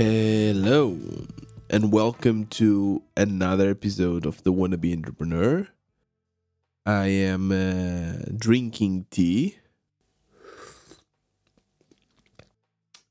[0.00, 0.96] Hello,
[1.68, 5.68] and welcome to another episode of the Wannabe Entrepreneur.
[6.86, 9.58] I am uh, drinking tea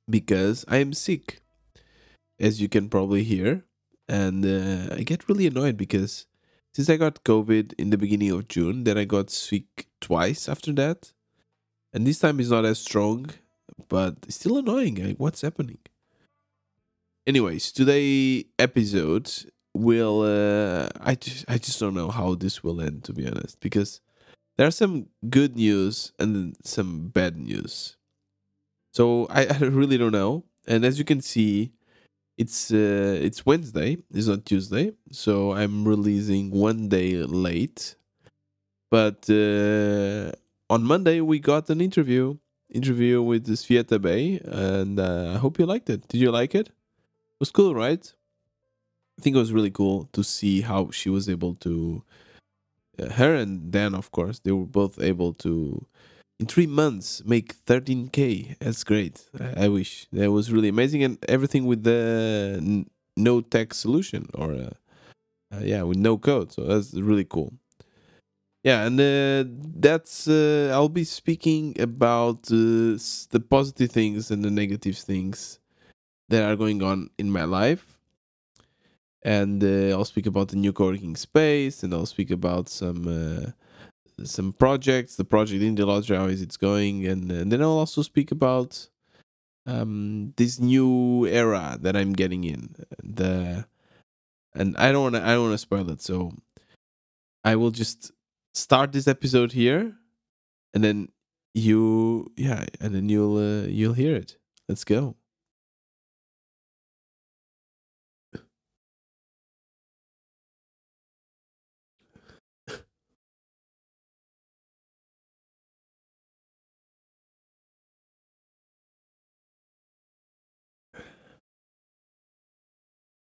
[0.10, 1.42] because I am sick,
[2.40, 3.66] as you can probably hear.
[4.08, 6.26] And uh, I get really annoyed because
[6.74, 10.72] since I got COVID in the beginning of June, then I got sick twice after
[10.72, 11.14] that.
[11.94, 13.30] And this time is not as strong,
[13.90, 14.96] but still annoying.
[14.96, 15.78] Like, what's happening?
[17.30, 19.30] Anyways today episode
[19.76, 23.60] will uh, i just i just don't know how this will end to be honest
[23.60, 24.02] because
[24.58, 27.98] there are some good news and some bad news.
[28.96, 30.46] So i, I really don't know.
[30.68, 31.72] And as you can see
[32.36, 37.94] it's uh, it's wednesday it's not tuesday so i'm releasing one day late.
[38.90, 40.32] But uh,
[40.68, 42.40] on monday we got an interview
[42.74, 46.08] interview with Sveta Bay and uh, i hope you liked it.
[46.08, 46.72] Did you like it
[47.40, 48.14] was cool, right?
[49.18, 52.04] I think it was really cool to see how she was able to.
[53.00, 55.86] Uh, her and Dan, of course, they were both able to,
[56.40, 58.56] in three months, make 13k.
[58.60, 59.30] That's great.
[59.40, 62.86] I, I wish that was really amazing, and everything with the
[63.18, 64.70] no tech solution or, uh,
[65.54, 66.52] uh, yeah, with no code.
[66.54, 67.54] So that's really cool.
[68.64, 73.00] Yeah, and uh, that's uh, I'll be speaking about uh,
[73.32, 75.60] the positive things and the negative things
[76.30, 77.98] that are going on in my life.
[79.22, 83.52] And uh, I'll speak about the new co-working space, and I'll speak about some uh,
[84.26, 87.80] some projects, the project in the lodge, how is it's going, and, and then I'll
[87.80, 88.88] also speak about
[89.66, 92.76] um, this new era that I'm getting in.
[93.04, 93.66] The
[94.56, 96.34] and I don't want to I don't want to spoil it, so
[97.44, 98.12] I will just
[98.54, 99.96] start this episode here,
[100.74, 101.10] and then
[101.54, 104.38] you yeah, and then you'll uh, you'll hear it.
[104.68, 105.16] Let's go.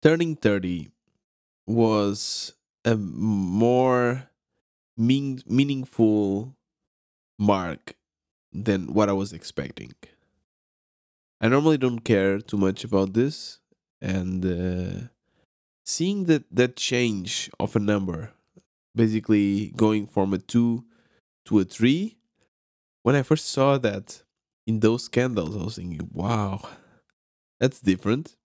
[0.03, 0.91] Turning 30
[1.67, 4.29] was a more
[4.97, 6.57] mean, meaningful
[7.39, 7.95] mark
[8.53, 9.95] than what I was expecting.
[11.41, 13.61] I normally don't care too much about this,
[14.01, 15.09] and uh,
[15.85, 18.33] seeing that that change of a number,
[18.95, 20.85] basically going from a two
[21.47, 22.19] to a three,
[23.03, 24.23] when I first saw that
[24.67, 26.61] in those candles, I was thinking, "Wow,
[27.59, 28.37] that's different."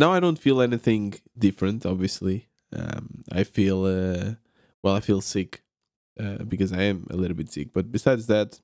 [0.00, 1.04] Now I don't feel anything
[1.46, 1.84] different.
[1.84, 4.34] Obviously, um, I feel uh,
[4.82, 4.94] well.
[4.96, 5.62] I feel sick
[6.22, 7.68] uh, because I am a little bit sick.
[7.72, 8.60] But besides that,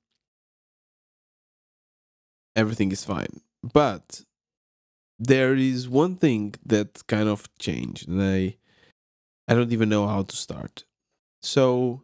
[2.62, 3.34] everything is fine.
[3.62, 4.22] But
[5.18, 8.56] there is one thing that kind of changed, and I
[9.48, 10.84] I don't even know how to start.
[11.42, 12.02] So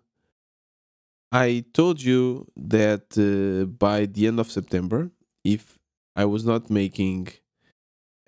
[1.32, 5.10] I told you that uh, by the end of September,
[5.42, 5.78] if
[6.14, 7.28] I was not making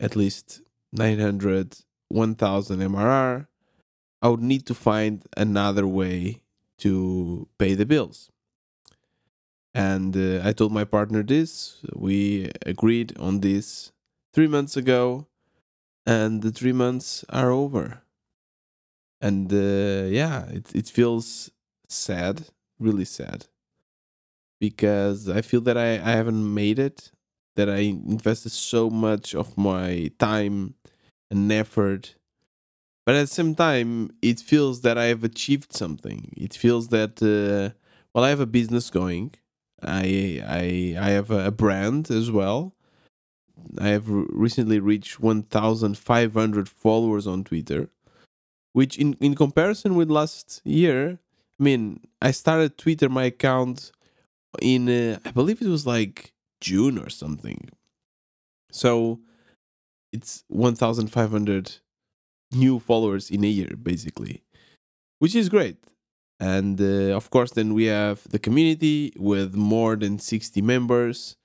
[0.01, 0.64] at least
[0.95, 1.79] 900,
[2.09, 3.47] 1000 MRR,
[4.23, 6.41] I would need to find another way
[6.79, 8.31] to pay the bills.
[9.75, 11.83] And uh, I told my partner this.
[11.95, 13.93] We agreed on this
[14.33, 15.27] three months ago,
[16.07, 18.03] and the three months are over.
[19.21, 21.51] And uh, yeah, it, it feels
[21.89, 22.47] sad,
[22.79, 23.47] really sad,
[24.61, 27.11] because I feel that I, I haven't made it,
[27.57, 30.75] that I invested so much of my time
[31.31, 32.17] and effort
[33.07, 36.33] but at the same time it feels that i have achieved something.
[36.37, 37.77] It feels that uh,
[38.15, 39.35] well i have a business going.
[39.83, 42.75] I i i have a brand as well.
[43.79, 47.89] I have recently reached 1500 followers on twitter
[48.73, 51.19] which in in comparison with last year
[51.61, 53.93] i mean i started twitter my account
[54.63, 57.71] in uh, i believe it was like june or something.
[58.71, 59.21] So
[60.13, 61.77] it's 1500
[62.53, 64.45] new followers in a year basically
[65.19, 65.79] which is great.
[66.41, 71.37] And uh, of course then we have the community with more than 60 members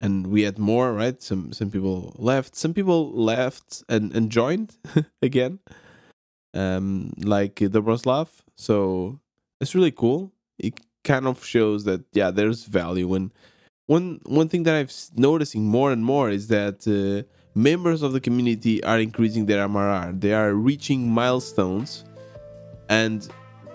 [0.00, 1.20] and we had more right?
[1.22, 2.54] Some some people left.
[2.56, 4.76] Some people left and and joined
[5.22, 5.58] again.
[6.54, 8.28] Um like Dobroslav.
[8.56, 9.20] So
[9.60, 10.32] it's really cool.
[10.58, 13.32] It kind of shows that yeah there's value and
[13.86, 18.20] one one thing that i've noticing more and more is that uh, members of the
[18.20, 20.20] community are increasing their MRR.
[20.20, 22.04] They are reaching milestones.
[22.90, 23.26] And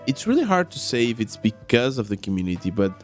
[0.06, 3.02] it's really hard to say if it's because of the community, but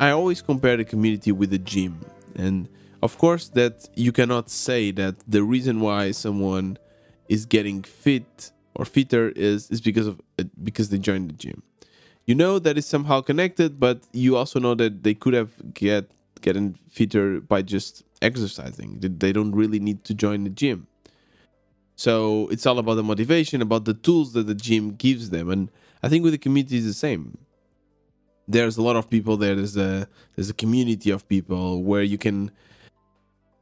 [0.00, 2.00] I always compare the community with the gym.
[2.34, 2.68] And
[3.02, 6.78] Of course, that you cannot say that the reason why someone
[7.28, 10.20] is getting fit or fitter is is because of
[10.62, 11.62] because they joined the gym.
[12.32, 16.10] You know that is somehow connected, but you also know that they could have get
[16.40, 19.00] getting fitter by just exercising.
[19.00, 20.86] They don't really need to join the gym.
[21.94, 25.70] So it's all about the motivation, about the tools that the gym gives them, and
[26.02, 27.36] I think with the community is the same.
[28.48, 29.54] There's a lot of people there.
[29.54, 32.50] There's a there's a community of people where you can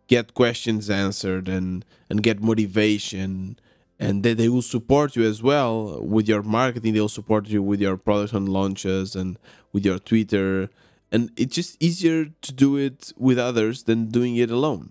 [0.07, 3.59] get questions answered and and get motivation
[4.01, 6.95] and they, they will support you as well with your marketing.
[6.95, 9.39] They'll support you with your product and launches and
[9.73, 10.71] with your twitter.
[11.13, 14.91] And it's just easier to do it with others than doing it alone.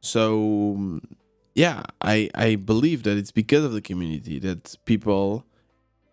[0.00, 1.00] So
[1.56, 5.42] yeah i i believe that it's because of the community that people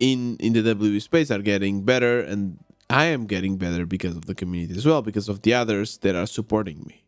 [0.00, 2.20] in in the w space are getting better.
[2.20, 2.58] And
[2.90, 6.16] i am getting better because of the community as well because of the others that
[6.16, 7.04] are supporting me.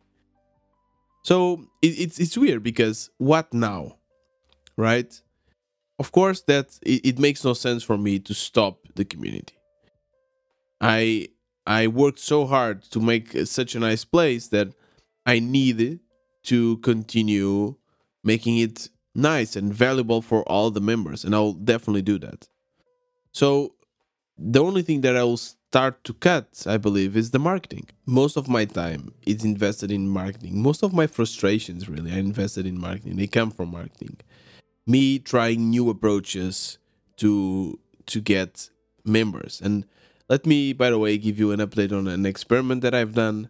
[1.23, 3.97] So it, it's it's weird because what now
[4.77, 5.19] right?
[5.99, 9.55] Of course, that it, it makes no sense for me to stop the community.
[10.79, 11.29] I
[11.65, 14.69] I worked so hard to make uh, such a nice place that
[15.25, 15.99] I need
[16.43, 17.75] to continue
[18.23, 22.47] making it nice and valuable for all the members, and I'll definitely do that.
[23.33, 23.73] So
[24.37, 27.87] the only thing that I will start to cut, I believe, is the marketing.
[28.05, 30.61] Most of my time is invested in marketing.
[30.61, 33.17] Most of my frustrations, really, are invested in marketing.
[33.17, 34.17] They come from marketing
[34.87, 36.79] me trying new approaches
[37.17, 38.69] to to get
[39.03, 39.61] members.
[39.61, 39.85] And
[40.29, 43.49] let me, by the way, give you an update on an experiment that I've done.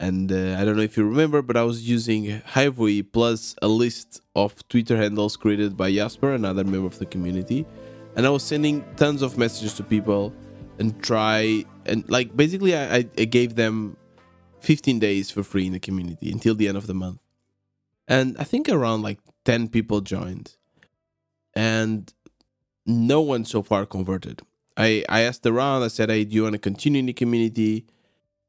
[0.00, 3.68] And uh, I don't know if you remember, but I was using Hypefury plus a
[3.68, 7.64] list of Twitter handles created by Jasper, another member of the community.
[8.16, 10.32] And I was sending tons of messages to people
[10.78, 13.96] and try and like basically I, I gave them
[14.60, 17.20] 15 days for free in the community until the end of the month.
[18.08, 20.56] And I think around like 10 people joined.
[21.54, 22.12] And
[22.86, 24.42] no one so far converted.
[24.76, 27.86] I i asked around i said hey do you want to continue in the community?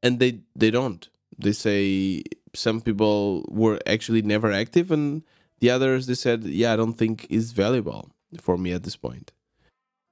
[0.02, 1.08] And they they don't.
[1.38, 2.22] They say
[2.54, 5.22] some people were actually never active and
[5.60, 8.10] the others they said yeah i don't think is valuable
[8.40, 9.32] for me at this point.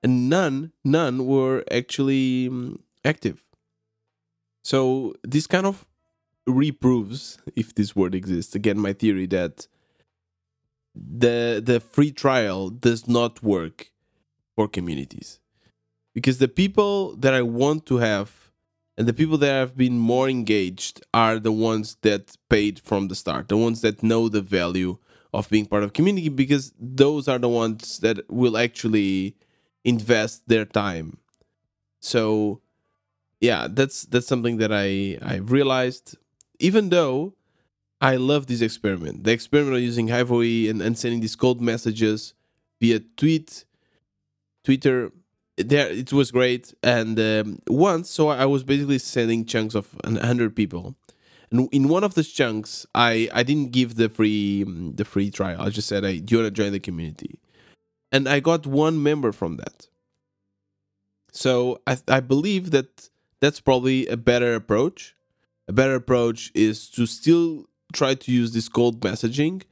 [0.04, 3.42] and none none were actually um, active.
[4.62, 5.86] So this kind of
[6.46, 9.66] reproves if this word exists again my theory that
[10.94, 13.90] the the free trial does not work
[14.56, 15.40] for communities
[16.14, 18.50] because the people that I want to have
[18.96, 23.14] and the people that have been more engaged are the ones that paid from the
[23.16, 24.98] start, the ones that know the value
[25.32, 29.36] of being part of community because those are the ones that will actually
[29.84, 31.18] invest their time.
[32.00, 32.60] So
[33.40, 36.16] yeah, that's that's something that I I realized
[36.58, 37.34] even though
[38.04, 39.24] I love this experiment.
[39.24, 42.34] The experiment of using Hypefury and, and sending these cold messages
[42.78, 43.64] via tweet,
[44.62, 45.10] Twitter.
[45.56, 46.74] There, it was great.
[46.82, 50.96] And um, once, so I was basically sending chunks of hundred people,
[51.50, 55.62] and in one of those chunks, I I didn't give the free the free trial.
[55.62, 57.38] I just said, "I do you want to join the community?"
[58.12, 59.88] And I got one member from that.
[61.32, 63.08] So I I believe that
[63.40, 65.16] that's probably a better approach.
[65.68, 69.62] A better approach is to still try to use this cold messaging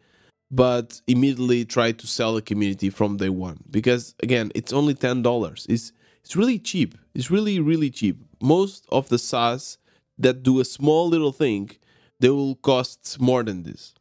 [0.52, 3.58] but immediately try to sell the community from day one.
[3.70, 6.96] Because again it's only $10 it's it's really cheap.
[7.14, 8.16] It's really really cheap.
[8.40, 9.78] Most of the SaaS
[10.18, 11.70] that do a small little thing
[12.20, 13.94] they will cost more than this.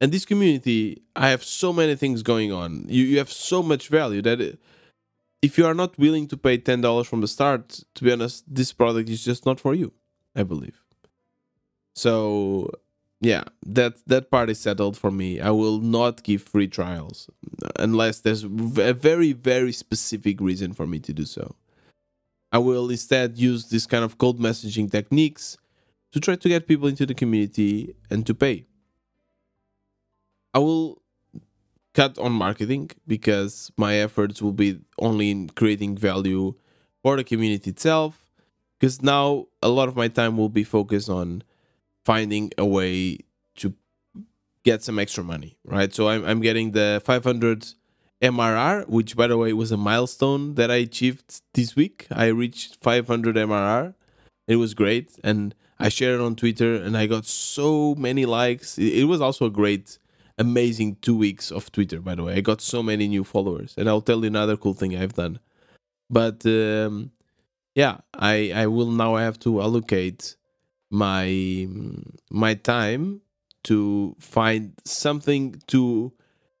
[0.00, 2.84] And this community i have so many things going on.
[2.88, 4.58] You, you have so much value that it,
[5.40, 8.72] if you are not willing to pay $10 from the start to be honest this
[8.72, 9.92] product is just not for you
[10.36, 10.78] i believe.
[11.94, 12.70] So
[13.20, 15.40] yeah that that part is settled for me.
[15.40, 17.28] I will not give free trials
[17.76, 21.56] unless there's a very very specific reason for me to do so.
[22.50, 25.58] I will instead use this kind of cold messaging techniques
[26.12, 28.64] to try to get people into the community and to pay.
[30.54, 31.02] I will
[31.94, 36.54] cut on marketing because my efforts will be only in creating value
[37.02, 38.24] for the community itself
[38.78, 41.42] because now a lot of my time will be focused on
[42.08, 43.18] finding a way
[43.54, 43.74] to
[44.64, 45.92] get some extra money, right?
[45.92, 47.66] So I'm, I'm getting the 500
[48.22, 52.06] MRR, which by the way was a milestone that I achieved this week.
[52.10, 53.92] I reached 500 MRR.
[54.46, 55.18] It was great.
[55.22, 58.78] And I shared it on Twitter and I got so many likes.
[58.78, 59.98] It was also a great,
[60.38, 62.36] amazing two weeks of Twitter, by the way.
[62.36, 63.74] I got so many new followers.
[63.76, 65.40] And I'll tell you another cool thing I've done.
[66.08, 67.10] But um,
[67.74, 70.37] yeah, I, I will now have to allocate
[70.90, 71.68] my
[72.30, 73.20] my time
[73.64, 76.12] to find something to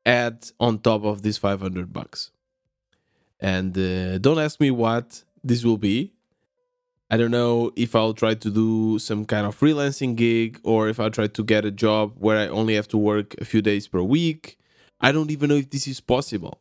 [0.04, 2.30] add on top of this 500 bucks.
[3.40, 6.12] And uh, don't ask me what this will be.
[7.10, 11.00] I don't know if i'll try to do some kind of freelancing gig or if
[11.00, 13.88] i'll try to get a job where i only have to work a few days
[13.88, 14.58] per week.
[15.00, 16.60] I don't even know if this is possible.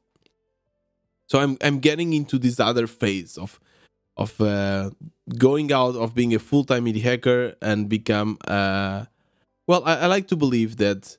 [1.25, 3.59] So i'm i'm getting into this other phase of
[4.17, 4.89] of uh,
[5.38, 9.05] going out of being a full-time indie hacker and become uh,
[9.67, 11.17] well I, I like to believe that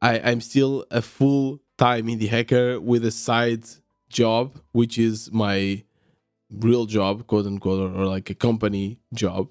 [0.00, 3.64] I, i'm still a full-time indie hacker with a side
[4.08, 5.82] job which is my
[6.50, 9.50] real job quote unquote or, or like a company job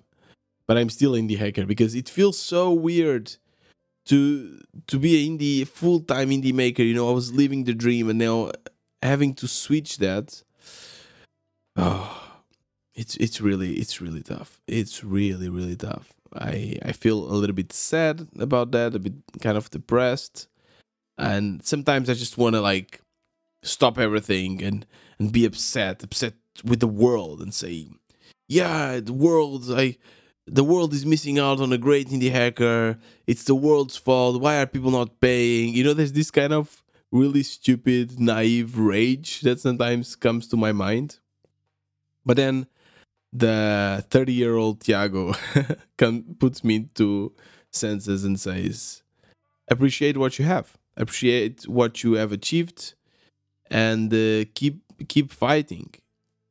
[0.68, 3.36] but i'm still indie hacker because it feels so weird
[4.06, 6.84] to to be an indie full-time indie maker.
[6.84, 8.52] You know i was living the dream and now
[9.02, 10.44] having to switch that
[11.76, 12.23] oh
[12.96, 14.62] it's it's really it's really tough.
[14.68, 16.14] It's really really tough.
[16.34, 20.48] I I feel a little bit sad about that, a bit kind of depressed,
[21.18, 23.02] and sometimes I just want to like
[23.64, 24.86] stop everything and
[25.20, 26.34] and be upset, upset
[26.64, 27.88] with the world, and say,
[28.48, 29.98] yeah, the world, I.
[30.46, 32.98] The world is missing out on a great indie hacker.
[33.26, 34.42] It's the world's fault.
[34.42, 35.74] Why are people not paying?
[35.74, 36.84] You know, there's this kind of
[37.14, 41.20] really stupid, naive rage that sometimes comes to my mind.
[42.26, 42.68] But then
[43.34, 45.34] the 30 year old Tiago
[45.98, 47.34] can, puts me to
[47.72, 49.02] senses and says,
[49.68, 52.94] appreciate what you have, appreciate what you have achieved,
[53.72, 55.94] and uh, keep keep fighting.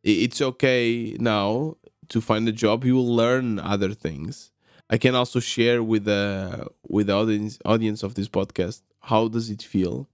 [0.02, 1.76] It's okay now
[2.08, 2.84] to find a job.
[2.84, 4.50] You will learn other things.
[4.90, 9.48] I can also share with the with the audience audience of this podcast how does
[9.50, 10.08] it feel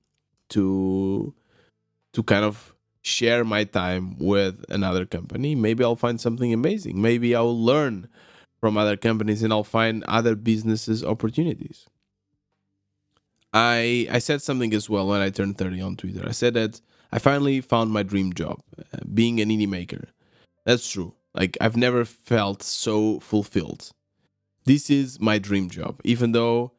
[0.51, 1.35] to
[2.13, 2.75] to kind of
[3.09, 7.01] share my time with another company, maybe I'll find something amazing.
[7.01, 8.09] Maybe I'll learn
[8.61, 11.87] from other companies and I'll find other businesses opportunities.
[13.53, 16.25] I I said something as well when I turned 30 on Twitter.
[16.29, 20.09] I said that I finally found my dream job, uh, being an indie maker.
[20.67, 21.15] That's true.
[21.35, 23.91] Like I've never felt so fulfilled.
[24.65, 26.73] This is my dream job, even though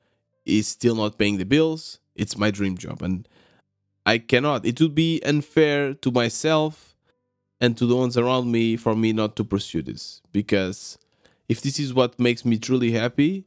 [0.46, 2.00] it's still not paying the bills.
[2.16, 3.28] It's my dream job, and
[4.10, 4.66] I cannot.
[4.66, 6.96] It would be unfair to myself
[7.62, 10.24] and to the ones around me for me not to pursue this.
[10.32, 10.98] Because
[11.48, 13.46] if this is what makes me truly happy,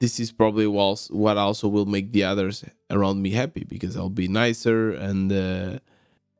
[0.00, 4.26] this is probably what also will make the others around me happy because I'll be
[4.26, 5.78] nicer and uh,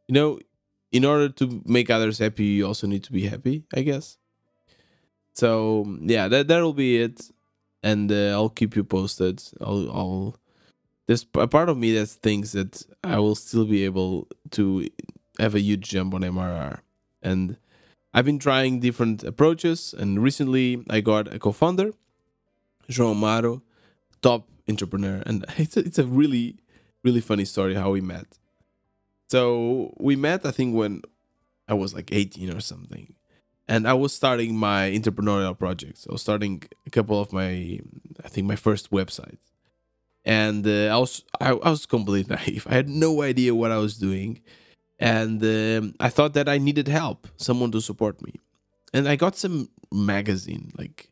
[0.09, 0.41] you know,
[0.91, 4.19] in order to make others happy, you also need to be happy, I guess.
[5.35, 7.31] So yeah, that that'll be it,
[7.83, 9.41] and uh, I'll keep you posted.
[9.61, 10.37] I'll I'll
[11.07, 14.89] there's a part of me that thinks that I will still be able to
[15.39, 16.81] have a huge jump on MRR.
[17.23, 17.57] And
[18.13, 21.93] I've been trying different approaches, and recently I got a co-founder,
[22.89, 23.63] João Amaro,
[24.23, 26.57] top entrepreneur, and it's a, it's a really
[27.05, 28.27] really funny story how we met.
[29.29, 31.03] So we met, I think, when
[31.69, 33.15] I was like 18 or something,
[33.69, 36.07] and I was starting my entrepreneurial projects.
[36.09, 37.81] I was starting a couple of my,
[38.25, 39.39] I think, my first websites
[40.26, 42.66] and uh, I was I, I, was completely naive.
[42.68, 44.42] I had no idea what I was doing,
[44.99, 48.35] and um, I thought that I needed help, someone to support me,
[48.92, 51.11] and I got some magazine, like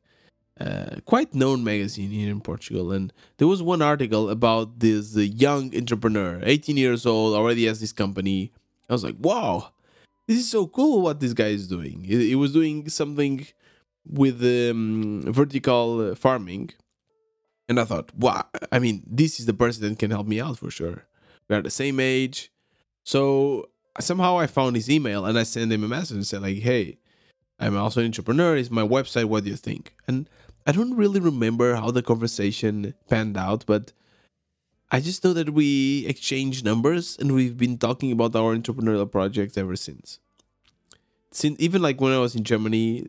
[0.61, 5.21] uh, quite known magazine here in Portugal, and there was one article about this uh,
[5.21, 8.53] young entrepreneur, 18 years old, already has this company.
[8.91, 9.71] I was like, wow,
[10.27, 12.03] this is so cool what this guy is doing.
[12.05, 13.47] He, he was doing something
[14.07, 16.71] with um, vertical farming
[17.69, 20.59] and I thought, wow, I mean, this is the person that can help me out
[20.59, 21.05] for sure.
[21.49, 22.51] We are the same age.
[23.05, 23.69] So
[24.01, 26.99] somehow I found his email and I sent him a message and said, like, hey,
[27.59, 28.57] I'm also an entrepreneur.
[28.57, 29.27] It's my website.
[29.27, 29.95] What do you think?
[30.07, 30.29] And
[30.67, 33.93] I don't really remember how the conversation panned out, but
[34.91, 39.59] I just know that we exchanged numbers and we've been talking about our entrepreneurial projects
[39.59, 40.19] ever since.
[41.31, 43.07] Since even like when I was in Germany,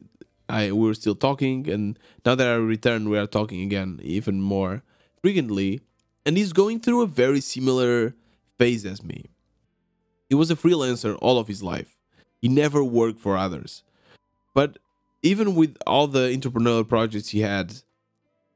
[0.47, 4.41] I we were still talking, and now that I returned, we are talking again even
[4.41, 4.83] more
[5.21, 5.81] frequently.
[6.25, 8.15] And he's going through a very similar
[8.57, 9.25] phase as me.
[10.27, 11.97] He was a freelancer all of his life.
[12.41, 13.83] He never worked for others.
[14.53, 14.79] But
[15.21, 17.81] even with all the entrepreneurial projects he had,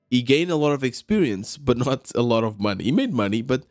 [0.10, 2.86] he gained a lot of experience, but not a lot of money.
[2.86, 3.66] He made money, but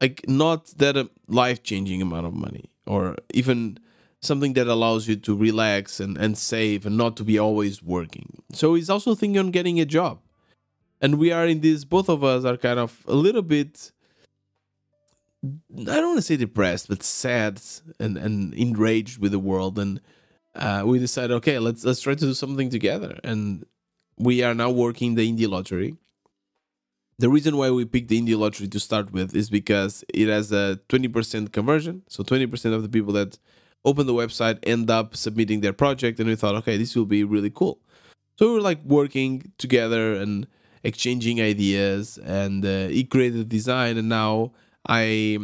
[0.00, 3.78] like not that life changing amount of money, or even
[4.22, 8.42] something that allows you to relax and, and save and not to be always working.
[8.52, 10.20] So he's also thinking on getting a job.
[11.00, 13.90] And we are in this, both of us are kind of a little bit,
[15.44, 17.60] I don't want to say depressed, but sad
[17.98, 19.76] and, and enraged with the world.
[19.80, 20.00] And
[20.54, 23.18] uh, we decided, okay, let's let's try to do something together.
[23.24, 23.66] And
[24.16, 25.96] we are now working the indie lottery.
[27.18, 30.52] The reason why we picked the indie lottery to start with is because it has
[30.52, 32.02] a 20% conversion.
[32.08, 33.38] So 20% of the people that
[33.84, 36.20] open the website end up submitting their project.
[36.20, 37.78] And we thought, okay, this will be really cool.
[38.38, 40.46] So we were like working together and
[40.82, 42.18] exchanging ideas.
[42.18, 43.96] And uh, he created the design.
[43.96, 44.52] And now
[44.88, 45.38] I,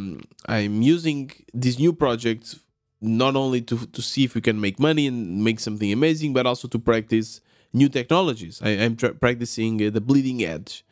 [0.46, 2.56] I'm using this new project
[3.00, 6.46] not only to, to see if we can make money and make something amazing, but
[6.46, 7.40] also to practice
[7.72, 8.60] new technologies.
[8.62, 10.84] I, am practicing uh, the bleeding edge.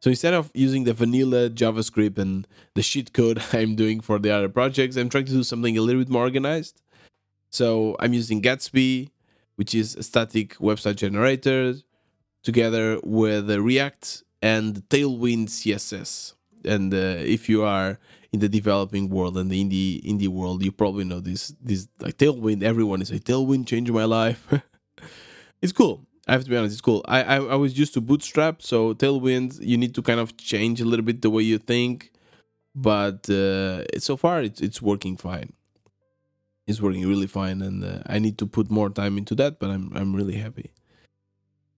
[0.00, 4.30] So instead of using the vanilla JavaScript and the shit code I'm doing for the
[4.30, 6.80] other projects, I'm trying to do something a little bit more organized.
[7.50, 9.10] So I'm using Gatsby,
[9.56, 11.74] which is a static website generator,
[12.42, 16.34] together with React and Tailwind CSS.
[16.64, 17.98] And uh, if you are
[18.32, 21.54] in the developing world and the indie indie world, you probably know this.
[21.60, 22.62] This like Tailwind.
[22.62, 24.46] Everyone is like Tailwind changed my life.
[25.62, 26.06] it's cool.
[26.30, 27.04] I have to be honest, it's cool.
[27.08, 30.80] I, I, I was used to Bootstrap, so Tailwind, you need to kind of change
[30.80, 32.12] a little bit the way you think,
[32.74, 35.54] but uh, so far it's it's working fine.
[36.68, 39.70] It's working really fine, and uh, I need to put more time into that, but
[39.70, 40.70] I'm I'm really happy.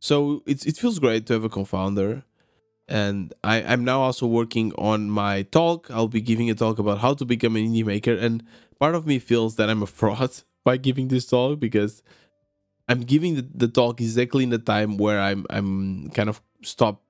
[0.01, 2.25] So it's it feels great to have a co-founder,
[2.89, 5.91] and I I'm now also working on my talk.
[5.91, 8.45] I'll be giving a talk about how to become an indie maker, and
[8.79, 12.03] part of me feels that I'm a fraud by giving this talk because
[12.93, 17.01] I'm giving the, the talk exactly in the time where I'm I'm kind of stop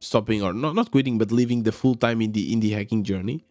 [0.00, 3.44] stopping or not not quitting but leaving the full time in the indie hacking journey.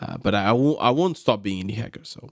[0.00, 2.04] Uh, but I, I won't I won't stop being indie hacker.
[2.04, 2.30] So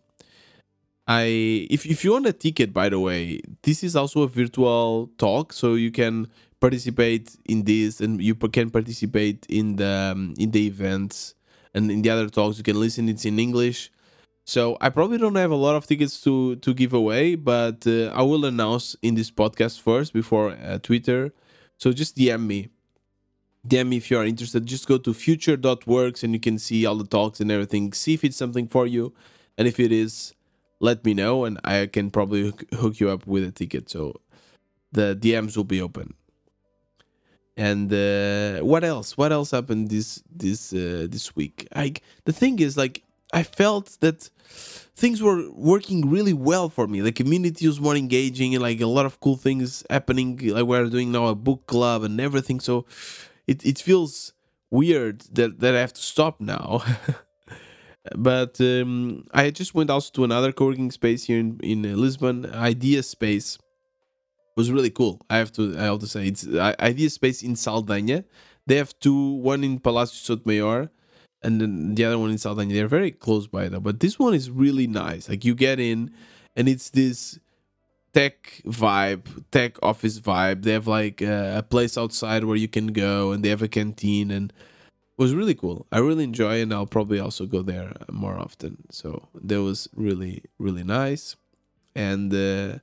[1.07, 1.23] I
[1.71, 5.53] if if you want a ticket, by the way, this is also a virtual talk,
[5.53, 6.27] so you can
[6.61, 11.35] participate in this and you can participate in the um, in the events
[11.75, 12.59] and in the other talks.
[12.59, 13.09] You can listen.
[13.09, 13.91] It's in English.
[14.49, 18.07] So I probably don't have a lot of tickets to to give away, but uh,
[18.21, 21.35] I will announce in this podcast first before uh, Twitter.
[21.77, 22.71] So just DM me.
[23.69, 24.65] DM me if you are interested.
[24.65, 27.93] Just go to future.works and you can see all the talks and everything.
[27.93, 29.13] See if it's something for you.
[29.59, 30.33] And if it is,
[30.81, 33.91] let me know and I can probably hook you up with a ticket.
[33.91, 34.15] So
[34.91, 36.15] the DMs will be open.
[37.55, 39.19] And uh, what else?
[39.19, 41.69] What else happened this this uh, this week?
[41.77, 44.31] Like the thing is, like I felt that
[44.97, 47.01] things were working really well for me.
[47.01, 50.39] The community was more engaging and like a lot of cool things happening.
[50.39, 52.61] Like we're doing now a book club and everything.
[52.61, 52.87] So
[53.47, 54.33] it, it feels
[54.71, 56.83] weird that, that I have to stop now.
[58.17, 63.03] but um, I just went also to another co-working space here in, in Lisbon, Idea
[63.03, 63.57] Space.
[63.57, 65.21] It was really cool.
[65.31, 66.47] I have to I have to say it's
[66.81, 68.25] Idea Space in Saldanha.
[68.67, 70.91] They have two, one in Palácio Sotomayor
[71.43, 72.73] and then the other one in Saldanha.
[72.73, 75.29] They're very close by though, but this one is really nice.
[75.29, 76.11] Like you get in,
[76.57, 77.39] and it's this
[78.13, 80.63] tech vibe, tech office vibe.
[80.63, 83.69] They have like a, a place outside where you can go, and they have a
[83.69, 85.87] canteen, and it was really cool.
[85.93, 88.85] I really enjoy, and I'll probably also go there more often.
[88.91, 91.37] So that was really really nice,
[91.95, 92.79] and uh,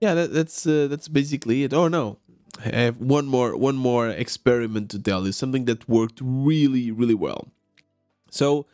[0.00, 1.72] yeah, that, that's uh, that's basically it.
[1.72, 2.18] Oh no,
[2.64, 5.32] I have one more one more experiment to tell you.
[5.32, 7.48] Something that worked really really well.
[8.30, 8.66] So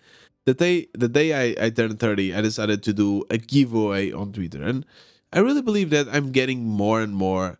[0.45, 4.33] the day the day I, I turned 30, I decided to do a giveaway on
[4.33, 4.63] Twitter.
[4.63, 4.85] And
[5.33, 7.59] I really believe that I'm getting more and more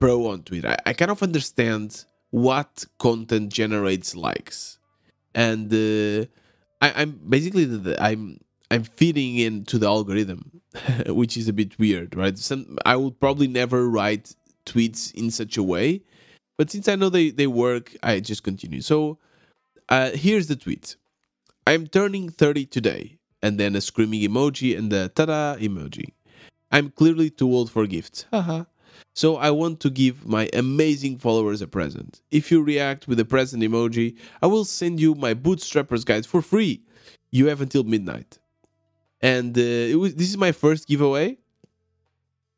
[0.00, 0.68] pro on Twitter.
[0.68, 4.78] I, I kind of understand what content generates likes.
[5.34, 6.26] And uh,
[6.80, 10.62] I, am basically the, I'm I'm feeding into the algorithm,
[11.06, 12.36] which is a bit weird, right?
[12.36, 14.34] Some I would probably never write
[14.66, 16.02] tweets in such a way,
[16.56, 18.80] but since I know they, they work, I just continue.
[18.80, 19.18] So
[19.88, 20.96] uh, here's the tweet.
[21.66, 23.18] I'm turning 30 today.
[23.44, 26.12] And then a screaming emoji and the ta-da emoji.
[26.70, 28.24] I'm clearly too old for gifts.
[28.32, 28.64] Haha.
[29.14, 32.20] so I want to give my amazing followers a present.
[32.30, 36.40] If you react with a present emoji, I will send you my bootstrappers guide for
[36.40, 36.82] free.
[37.30, 38.38] You have until midnight.
[39.20, 41.38] And uh, was, this is my first giveaway.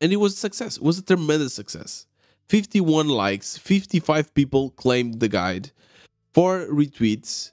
[0.01, 0.77] And it was a success.
[0.77, 2.07] It was a tremendous success.
[2.49, 5.71] 51 likes, 55 people claimed the guide,
[6.35, 7.53] 4 retweets,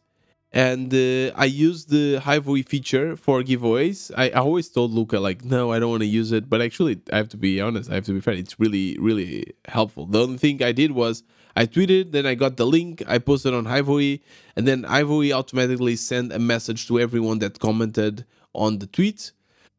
[0.53, 4.11] and uh, I use the Hypefury feature for giveaways.
[4.17, 6.99] I, I always told Luca like, no, I don't want to use it, but actually,
[7.11, 7.89] I have to be honest.
[7.89, 8.33] I have to be fair.
[8.33, 10.05] It's really, really helpful.
[10.05, 11.23] The only thing I did was
[11.55, 14.21] I tweeted, then I got the link, I posted on Hypefury,
[14.55, 19.31] and then Hypefury automatically sent a message to everyone that commented on the tweet.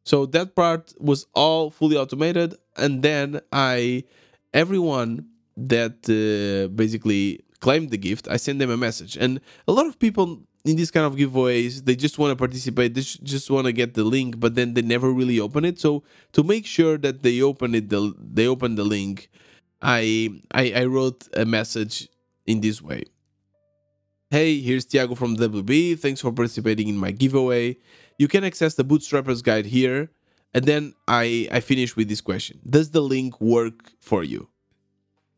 [0.03, 4.05] So that part was all fully automated, and then I,
[4.53, 9.85] everyone that uh, basically claimed the gift, I sent them a message, and a lot
[9.85, 13.65] of people in these kind of giveaways they just want to participate they just want
[13.65, 16.97] to get the link but then they never really open it so to make sure
[16.97, 19.29] that they open it the, they open the link
[19.83, 22.07] I, I I wrote a message
[22.45, 23.03] in this way.
[24.31, 25.99] Hey, here's Tiago from WB.
[25.99, 27.77] Thanks for participating in my giveaway.
[28.17, 30.09] You can access the Bootstrapper's Guide here.
[30.55, 34.49] And then I, I finish with this question Does the link work for you?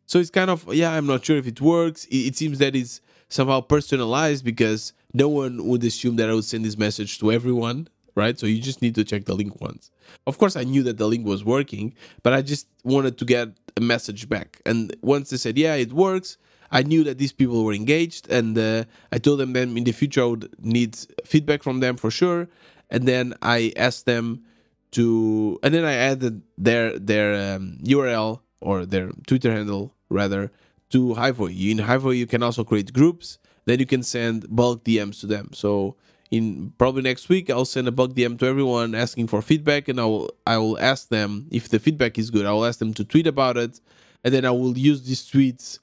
[0.05, 2.05] So it's kind of, yeah, I'm not sure if it works.
[2.05, 6.43] It, it seems that it's somehow personalized because no one would assume that I would
[6.43, 8.37] send this message to everyone, right?
[8.37, 9.89] So you just need to check the link once.
[10.27, 13.47] Of course, I knew that the link was working, but I just wanted to get
[13.77, 14.61] a message back.
[14.65, 16.37] And once they said, yeah, it works,
[16.69, 19.93] I knew that these people were engaged, and uh, I told them then in the
[19.93, 22.49] future I would need feedback from them for sure.
[22.89, 24.43] And then I asked them
[24.91, 30.51] to, and then I added their their um, URL or their Twitter handle rather
[30.89, 31.71] to Hypefury.
[31.71, 33.39] In Hypefury, you can also create groups.
[33.65, 35.49] Then you can send bulk DMs to them.
[35.53, 35.95] So
[36.31, 39.99] in probably next week, I'll send a bulk DM to everyone asking for feedback, and
[39.99, 42.45] I will I will ask them if the feedback is good.
[42.45, 43.79] I will ask them to tweet about it,
[44.23, 45.79] and then I will use these tweets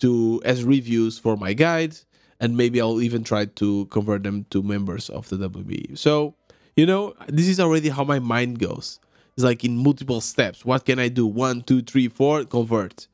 [0.00, 1.96] to as reviews for my guide,
[2.40, 5.96] and maybe I'll even try to convert them to members of the WB.
[5.98, 6.34] So
[6.76, 8.98] you know, this is already how my mind goes.
[9.36, 10.64] It's like in multiple steps.
[10.64, 11.26] What can I do?
[11.26, 13.06] One, two, three, four, convert.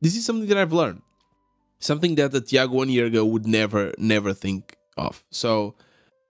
[0.00, 1.02] This is something that I've learned.
[1.80, 5.24] Something that the Tiago one year ago would never, never think of.
[5.30, 5.74] So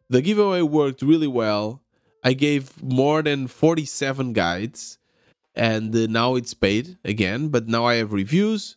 [0.08, 1.82] the giveaway worked really well.
[2.24, 4.98] I gave more than 47 guides
[5.54, 8.76] and uh, now it's paid again, but now I have reviews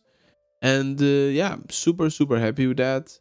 [0.60, 3.18] and uh, yeah, super, super happy with that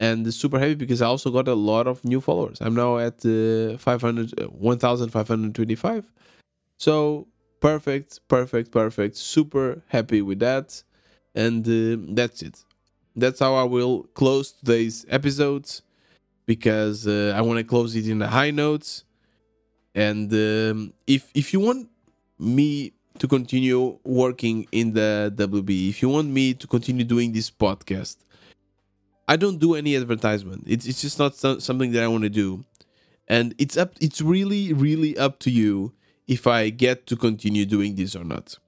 [0.00, 2.58] and super happy because I also got a lot of new followers.
[2.60, 6.12] I'm now at uh, 500, uh, 1,525.
[6.78, 7.28] So
[7.60, 9.16] perfect, perfect, perfect.
[9.16, 10.82] Super happy with that,
[11.34, 12.64] and uh, that's it.
[13.16, 15.82] That's how I will close today's episodes
[16.46, 19.04] because uh, I want to close it in a high notes.
[19.94, 21.88] And um, if if you want
[22.38, 27.50] me to continue working in the WB, if you want me to continue doing this
[27.50, 28.16] podcast,
[29.28, 30.64] I don't do any advertisement.
[30.66, 32.64] It's it's just not so, something that I want to do,
[33.28, 33.92] and it's up.
[34.00, 35.92] It's really really up to you
[36.26, 38.58] if I get to continue doing this or not.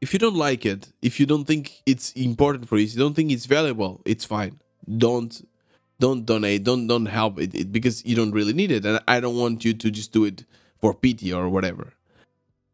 [0.00, 2.98] If you don't like it, if you don't think it's important for you, if you
[2.98, 4.60] don't think it's valuable, it's fine.
[4.96, 5.46] Don't
[5.98, 6.64] don't donate.
[6.64, 9.64] Don't don't help it, it because you don't really need it, and I don't want
[9.64, 10.44] you to just do it
[10.78, 11.92] for pity or whatever.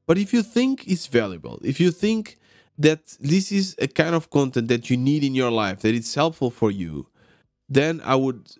[0.06, 2.38] But if you think it's valuable, if you think
[2.78, 6.14] that this is a kind of content that you need in your life, that it's
[6.14, 7.08] helpful for you,
[7.68, 8.52] then I would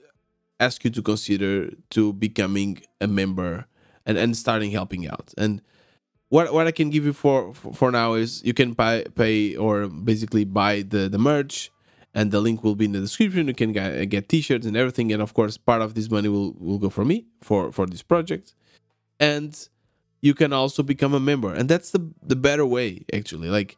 [0.59, 3.67] ask you to consider to becoming a member
[4.05, 5.33] and, and starting helping out.
[5.39, 5.63] And
[6.29, 9.89] what what I can give you for for, now is you can pay pay or
[9.89, 11.71] basically buy the the merch
[12.15, 15.13] and the link will be in the description you can get, get t-shirts and everything
[15.13, 18.03] and of course part of this money will will go for me for for this
[18.03, 18.55] project
[19.21, 19.69] and
[20.23, 23.77] you can also become a member and that's the the better way actually like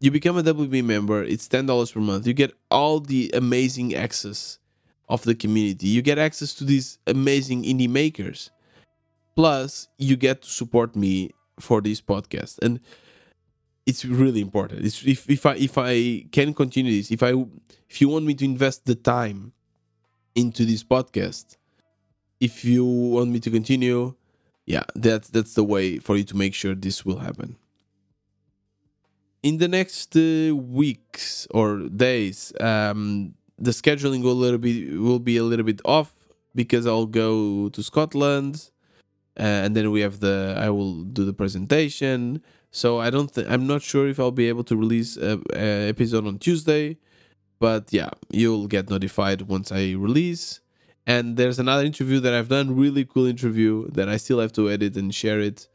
[0.00, 2.26] you become a WB member, it's $10 per month.
[2.26, 4.58] You get all the amazing access
[5.08, 5.88] of the community.
[5.88, 8.50] You get access to these amazing indie makers.
[9.36, 12.58] Plus, you get to support me for this podcast.
[12.62, 12.80] And
[13.86, 14.84] it's really important.
[14.84, 17.32] It's if, if I if I can continue this, if I
[17.88, 19.52] if you want me to invest the time
[20.34, 21.56] into this podcast,
[22.40, 24.14] if you want me to continue,
[24.66, 27.56] yeah, that's that's the way for you to make sure this will happen
[29.42, 35.18] in the next uh, weeks or days, um, the scheduling will a little bit will
[35.18, 36.14] be a little bit off
[36.54, 38.70] because I'll go to Scotland,
[39.38, 42.42] uh, and then we have the I will do the presentation.
[42.70, 45.88] So I don't think I'm not sure if I'll be able to release a, a
[45.88, 46.98] episode on Tuesday,
[47.58, 50.60] but yeah, you'll get notified once I release.
[51.06, 54.70] And there's another interview that I've done, really cool interview that I still have to
[54.70, 55.66] edit and share it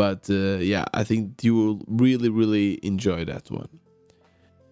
[0.00, 3.68] but uh, yeah, I think you will really, really enjoy that one.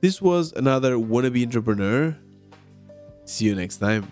[0.01, 2.17] This was another wannabe entrepreneur.
[3.27, 4.11] See you next time.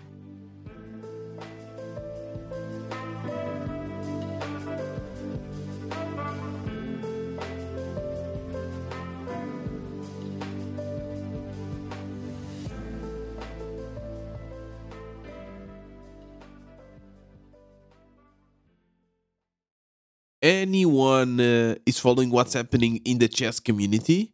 [20.47, 24.31] Anyone uh, is following what's happening in the chess community?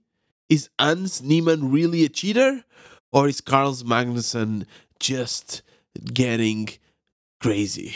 [0.47, 2.63] Is Hans Niemann really a cheater?
[3.11, 4.65] Or is Carl Magnusson
[4.99, 5.63] just
[6.13, 6.69] getting
[7.41, 7.95] crazy?